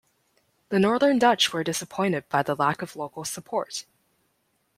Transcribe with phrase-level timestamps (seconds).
[0.69, 3.85] The northern Dutch were disappointed by the lack of local support.